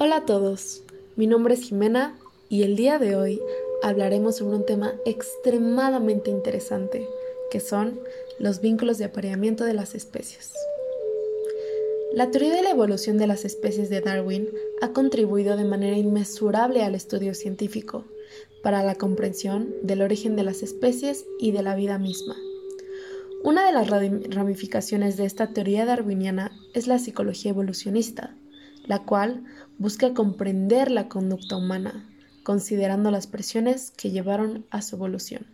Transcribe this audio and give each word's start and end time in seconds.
Hola 0.00 0.18
a 0.18 0.26
todos, 0.26 0.84
mi 1.16 1.26
nombre 1.26 1.54
es 1.54 1.62
Jimena 1.62 2.16
y 2.48 2.62
el 2.62 2.76
día 2.76 3.00
de 3.00 3.16
hoy 3.16 3.42
hablaremos 3.82 4.36
sobre 4.36 4.58
un 4.58 4.64
tema 4.64 4.94
extremadamente 5.04 6.30
interesante, 6.30 7.04
que 7.50 7.58
son 7.58 7.98
los 8.38 8.60
vínculos 8.60 8.98
de 8.98 9.06
apareamiento 9.06 9.64
de 9.64 9.74
las 9.74 9.96
especies. 9.96 10.52
La 12.12 12.30
teoría 12.30 12.54
de 12.54 12.62
la 12.62 12.70
evolución 12.70 13.18
de 13.18 13.26
las 13.26 13.44
especies 13.44 13.90
de 13.90 14.00
Darwin 14.00 14.48
ha 14.80 14.92
contribuido 14.92 15.56
de 15.56 15.64
manera 15.64 15.98
inmesurable 15.98 16.84
al 16.84 16.94
estudio 16.94 17.34
científico, 17.34 18.04
para 18.62 18.84
la 18.84 18.94
comprensión 18.94 19.74
del 19.82 20.02
origen 20.02 20.36
de 20.36 20.44
las 20.44 20.62
especies 20.62 21.26
y 21.40 21.50
de 21.50 21.64
la 21.64 21.74
vida 21.74 21.98
misma. 21.98 22.36
Una 23.42 23.66
de 23.66 23.72
las 23.72 23.88
ramificaciones 23.88 25.16
de 25.16 25.24
esta 25.24 25.52
teoría 25.52 25.86
darwiniana 25.86 26.52
es 26.72 26.86
la 26.86 27.00
psicología 27.00 27.50
evolucionista, 27.50 28.36
la 28.88 29.04
cual 29.04 29.44
busca 29.78 30.14
comprender 30.14 30.90
la 30.90 31.08
conducta 31.08 31.56
humana, 31.56 32.08
considerando 32.42 33.10
las 33.10 33.26
presiones 33.26 33.92
que 33.92 34.10
llevaron 34.10 34.66
a 34.70 34.82
su 34.82 34.96
evolución. 34.96 35.46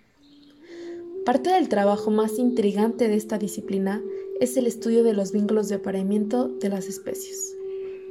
Parte 1.27 1.51
del 1.51 1.69
trabajo 1.69 2.11
más 2.11 2.39
intrigante 2.39 3.09
de 3.09 3.17
esta 3.17 3.37
disciplina 3.37 4.01
es 4.41 4.57
el 4.57 4.67
estudio 4.67 5.03
de 5.05 5.13
los 5.13 5.33
vínculos 5.33 5.69
de 5.69 5.77
apareamiento 5.77 6.49
de 6.49 6.69
las 6.69 6.87
especies, 6.87 7.55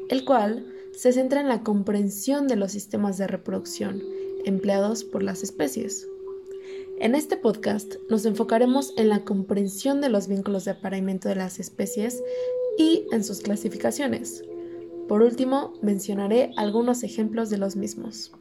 el 0.09 0.25
cual 0.25 0.67
se 0.93 1.13
centra 1.13 1.41
en 1.41 1.47
la 1.47 1.63
comprensión 1.63 2.47
de 2.47 2.55
los 2.55 2.71
sistemas 2.71 3.17
de 3.17 3.27
reproducción 3.27 4.03
empleados 4.45 5.03
por 5.03 5.23
las 5.23 5.41
especies. 5.41 6.07
En 6.99 7.15
este 7.15 7.37
podcast 7.37 7.95
nos 8.09 8.25
enfocaremos 8.25 8.93
en 8.97 9.09
la 9.09 9.23
comprensión 9.23 10.01
de 10.01 10.09
los 10.09 10.27
vínculos 10.27 10.65
de 10.65 10.71
apareamiento 10.71 11.29
de 11.29 11.35
las 11.35 11.59
especies 11.59 12.21
y 12.77 13.05
en 13.11 13.23
sus 13.23 13.41
clasificaciones. 13.41 14.43
Por 15.07 15.21
último, 15.21 15.73
mencionaré 15.81 16.51
algunos 16.55 17.03
ejemplos 17.03 17.49
de 17.49 17.57
los 17.57 17.75
mismos. 17.75 18.31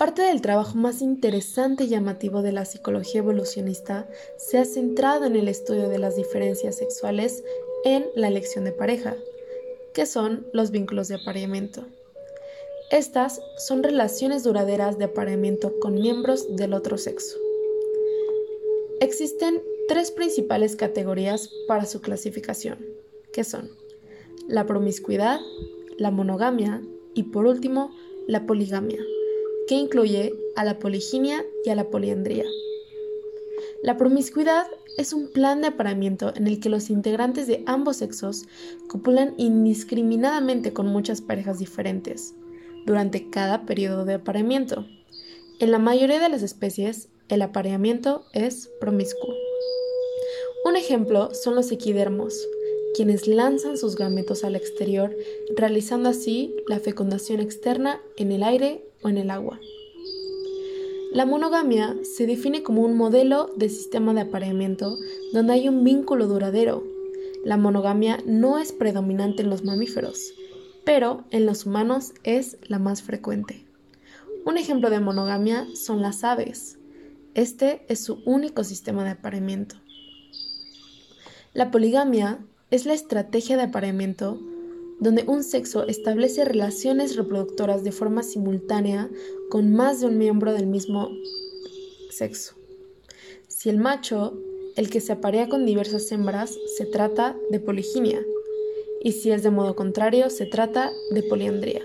Parte 0.00 0.22
del 0.22 0.40
trabajo 0.40 0.76
más 0.76 1.02
interesante 1.02 1.84
y 1.84 1.88
llamativo 1.88 2.40
de 2.40 2.52
la 2.52 2.64
psicología 2.64 3.18
evolucionista 3.18 4.08
se 4.38 4.56
ha 4.56 4.64
centrado 4.64 5.26
en 5.26 5.36
el 5.36 5.46
estudio 5.46 5.90
de 5.90 5.98
las 5.98 6.16
diferencias 6.16 6.76
sexuales 6.76 7.44
en 7.84 8.06
la 8.14 8.28
elección 8.28 8.64
de 8.64 8.72
pareja, 8.72 9.14
que 9.92 10.06
son 10.06 10.46
los 10.54 10.70
vínculos 10.70 11.08
de 11.08 11.16
apareamiento. 11.16 11.84
Estas 12.90 13.42
son 13.58 13.82
relaciones 13.82 14.42
duraderas 14.42 14.96
de 14.96 15.04
apareamiento 15.04 15.78
con 15.80 15.94
miembros 15.94 16.56
del 16.56 16.72
otro 16.72 16.96
sexo. 16.96 17.36
Existen 19.00 19.62
tres 19.86 20.10
principales 20.10 20.76
categorías 20.76 21.50
para 21.68 21.84
su 21.84 22.00
clasificación, 22.00 22.78
que 23.32 23.44
son 23.44 23.70
la 24.48 24.66
promiscuidad, 24.66 25.40
la 25.98 26.10
monogamia 26.10 26.82
y 27.14 27.24
por 27.24 27.46
último 27.46 27.90
la 28.26 28.46
poligamia, 28.46 29.00
que 29.66 29.74
incluye 29.74 30.34
a 30.56 30.64
la 30.64 30.78
poliginia 30.78 31.44
y 31.64 31.70
a 31.70 31.74
la 31.74 31.90
poliandría. 31.90 32.44
La 33.82 33.96
promiscuidad 33.96 34.66
es 34.96 35.12
un 35.12 35.32
plan 35.32 35.60
de 35.60 35.68
apareamiento 35.68 36.32
en 36.34 36.46
el 36.46 36.60
que 36.60 36.68
los 36.68 36.90
integrantes 36.90 37.46
de 37.46 37.62
ambos 37.66 37.98
sexos 37.98 38.44
copulan 38.88 39.34
indiscriminadamente 39.38 40.72
con 40.72 40.86
muchas 40.86 41.20
parejas 41.20 41.58
diferentes 41.58 42.34
durante 42.86 43.30
cada 43.30 43.66
periodo 43.66 44.04
de 44.04 44.14
apareamiento. 44.14 44.86
En 45.60 45.70
la 45.70 45.78
mayoría 45.78 46.20
de 46.20 46.28
las 46.28 46.42
especies, 46.42 47.08
el 47.28 47.42
apareamiento 47.42 48.24
es 48.32 48.70
promiscuo. 48.80 49.34
Un 50.64 50.76
ejemplo 50.76 51.34
son 51.34 51.54
los 51.54 51.72
equidermos, 51.72 52.34
quienes 52.94 53.26
lanzan 53.26 53.76
sus 53.76 53.96
gametos 53.96 54.44
al 54.44 54.56
exterior, 54.56 55.16
realizando 55.56 56.08
así 56.08 56.54
la 56.68 56.80
fecundación 56.80 57.40
externa 57.40 58.00
en 58.16 58.32
el 58.32 58.42
aire 58.42 58.84
o 59.02 59.08
en 59.08 59.18
el 59.18 59.30
agua. 59.30 59.60
La 61.12 61.26
monogamia 61.26 61.96
se 62.02 62.26
define 62.26 62.62
como 62.62 62.82
un 62.82 62.96
modelo 62.96 63.50
de 63.56 63.68
sistema 63.68 64.14
de 64.14 64.20
apareamiento 64.20 64.96
donde 65.32 65.54
hay 65.54 65.68
un 65.68 65.82
vínculo 65.82 66.28
duradero. 66.28 66.84
La 67.44 67.56
monogamia 67.56 68.22
no 68.26 68.58
es 68.58 68.70
predominante 68.72 69.42
en 69.42 69.50
los 69.50 69.64
mamíferos, 69.64 70.32
pero 70.84 71.24
en 71.30 71.46
los 71.46 71.66
humanos 71.66 72.12
es 72.22 72.58
la 72.68 72.78
más 72.78 73.02
frecuente. 73.02 73.64
Un 74.44 74.56
ejemplo 74.56 74.88
de 74.88 75.00
monogamia 75.00 75.66
son 75.74 76.00
las 76.00 76.22
aves. 76.22 76.78
Este 77.34 77.84
es 77.88 78.04
su 78.04 78.22
único 78.24 78.62
sistema 78.62 79.02
de 79.04 79.10
apareamiento. 79.10 79.76
La 81.52 81.72
poligamia 81.72 82.38
es 82.70 82.86
la 82.86 82.94
estrategia 82.94 83.56
de 83.56 83.64
apareamiento 83.64 84.38
donde 85.00 85.24
un 85.26 85.42
sexo 85.42 85.86
establece 85.86 86.44
relaciones 86.44 87.16
reproductoras 87.16 87.82
de 87.82 87.90
forma 87.90 88.22
simultánea 88.22 89.10
con 89.48 89.72
más 89.72 90.00
de 90.00 90.06
un 90.06 90.18
miembro 90.18 90.52
del 90.52 90.66
mismo 90.66 91.10
sexo. 92.10 92.54
Si 93.48 93.70
el 93.70 93.78
macho, 93.78 94.38
el 94.76 94.90
que 94.90 95.00
se 95.00 95.12
aparea 95.12 95.48
con 95.48 95.66
diversas 95.66 96.12
hembras, 96.12 96.56
se 96.76 96.84
trata 96.86 97.36
de 97.50 97.60
poliginia 97.60 98.22
y 99.02 99.12
si 99.12 99.30
es 99.30 99.42
de 99.42 99.50
modo 99.50 99.74
contrario, 99.74 100.28
se 100.30 100.46
trata 100.46 100.92
de 101.10 101.22
poliandría. 101.22 101.82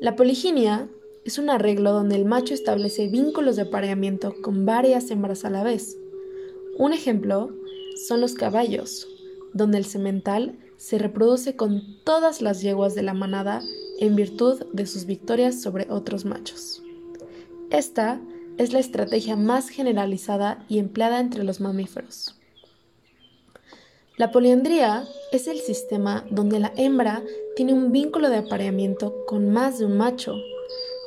La 0.00 0.14
poliginia 0.14 0.88
es 1.24 1.38
un 1.38 1.50
arreglo 1.50 1.92
donde 1.92 2.14
el 2.14 2.24
macho 2.24 2.54
establece 2.54 3.08
vínculos 3.08 3.56
de 3.56 3.62
apareamiento 3.62 4.36
con 4.40 4.64
varias 4.64 5.10
hembras 5.10 5.44
a 5.44 5.50
la 5.50 5.64
vez. 5.64 5.98
Un 6.78 6.92
ejemplo 6.92 7.50
son 8.06 8.20
los 8.20 8.34
caballos, 8.34 9.08
donde 9.52 9.78
el 9.78 9.84
semental 9.84 10.58
se 10.76 10.98
reproduce 10.98 11.56
con 11.56 11.82
todas 12.04 12.40
las 12.40 12.62
yeguas 12.62 12.94
de 12.94 13.02
la 13.02 13.14
manada 13.14 13.62
en 13.98 14.14
virtud 14.14 14.64
de 14.72 14.86
sus 14.86 15.06
victorias 15.06 15.60
sobre 15.60 15.90
otros 15.90 16.24
machos. 16.24 16.82
Esta 17.70 18.20
es 18.56 18.72
la 18.72 18.78
estrategia 18.78 19.36
más 19.36 19.68
generalizada 19.68 20.64
y 20.68 20.78
empleada 20.78 21.20
entre 21.20 21.44
los 21.44 21.60
mamíferos. 21.60 22.34
La 24.16 24.32
poliandría 24.32 25.04
es 25.30 25.46
el 25.46 25.60
sistema 25.60 26.26
donde 26.30 26.58
la 26.58 26.72
hembra 26.76 27.22
tiene 27.54 27.72
un 27.72 27.92
vínculo 27.92 28.30
de 28.30 28.38
apareamiento 28.38 29.24
con 29.26 29.50
más 29.50 29.78
de 29.78 29.84
un 29.84 29.96
macho. 29.96 30.34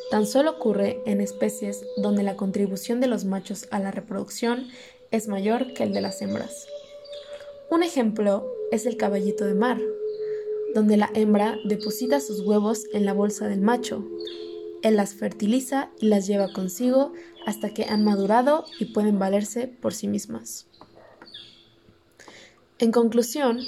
Tan 0.10 0.26
solo 0.26 0.52
ocurre 0.52 1.02
en 1.06 1.20
especies 1.20 1.84
donde 1.98 2.24
la 2.24 2.38
contribución 2.38 3.02
de 3.02 3.08
los 3.08 3.26
machos 3.26 3.68
a 3.72 3.80
la 3.80 3.92
reproducción 3.92 4.70
es 5.12 5.28
mayor 5.28 5.74
que 5.74 5.84
el 5.84 5.94
de 5.94 6.00
las 6.00 6.22
hembras. 6.22 6.68
Un 7.72 7.84
ejemplo 7.84 8.54
es 8.70 8.86
el 8.86 8.98
caballito 8.98 9.46
de 9.46 9.54
mar, 9.54 9.80
donde 10.76 10.98
la 10.98 11.10
hembra 11.14 11.58
deposita 11.64 12.20
sus 12.20 12.42
huevos 12.42 12.84
en 12.92 13.06
la 13.06 13.14
bolsa 13.14 13.48
del 13.48 13.62
macho. 13.62 14.06
Él 14.82 14.98
las 14.98 15.14
fertiliza 15.14 15.90
y 15.98 16.08
las 16.08 16.28
lleva 16.28 16.52
consigo 16.52 17.14
hasta 17.46 17.74
que 17.74 17.86
han 17.86 18.04
madurado 18.04 18.66
y 18.78 18.92
pueden 18.92 19.20
valerse 19.20 19.70
por 19.70 19.94
sí 19.94 20.10
mismas. 20.10 20.68
En 22.78 22.92
conclusión, 22.92 23.62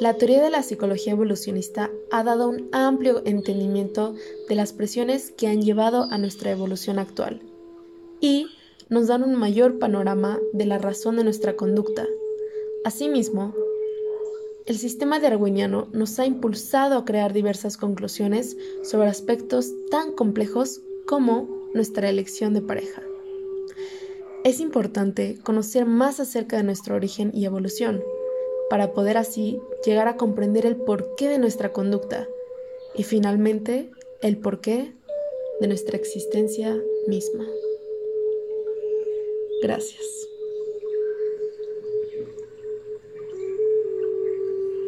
la 0.00 0.14
teoría 0.14 0.42
de 0.42 0.48
la 0.48 0.62
psicología 0.62 1.12
evolucionista 1.12 1.90
ha 2.10 2.24
dado 2.24 2.48
un 2.48 2.70
amplio 2.72 3.20
entendimiento 3.26 4.14
de 4.48 4.54
las 4.54 4.72
presiones 4.72 5.34
que 5.36 5.48
han 5.48 5.60
llevado 5.60 6.04
a 6.10 6.16
nuestra 6.16 6.50
evolución 6.50 6.98
actual 6.98 7.42
y 8.22 8.46
nos 8.88 9.08
dan 9.08 9.22
un 9.22 9.34
mayor 9.34 9.78
panorama 9.78 10.40
de 10.54 10.64
la 10.64 10.78
razón 10.78 11.16
de 11.16 11.24
nuestra 11.24 11.56
conducta. 11.56 12.06
Asimismo, 12.84 13.54
el 14.64 14.78
sistema 14.78 15.20
darwiniano 15.20 15.88
nos 15.92 16.18
ha 16.18 16.24
impulsado 16.24 16.96
a 16.96 17.04
crear 17.04 17.32
diversas 17.34 17.76
conclusiones 17.76 18.56
sobre 18.82 19.08
aspectos 19.08 19.70
tan 19.90 20.12
complejos 20.12 20.80
como 21.06 21.68
nuestra 21.74 22.08
elección 22.08 22.54
de 22.54 22.62
pareja. 22.62 23.02
Es 24.44 24.60
importante 24.60 25.38
conocer 25.42 25.84
más 25.84 26.20
acerca 26.20 26.56
de 26.56 26.62
nuestro 26.62 26.94
origen 26.94 27.30
y 27.34 27.44
evolución 27.44 28.02
para 28.70 28.94
poder 28.94 29.18
así 29.18 29.60
llegar 29.84 30.08
a 30.08 30.16
comprender 30.16 30.64
el 30.64 30.76
porqué 30.76 31.28
de 31.28 31.38
nuestra 31.38 31.72
conducta 31.72 32.26
y 32.94 33.02
finalmente 33.02 33.90
el 34.22 34.38
porqué 34.38 34.94
de 35.60 35.68
nuestra 35.68 35.98
existencia 35.98 36.80
misma. 37.06 37.46
Gracias. 39.62 40.30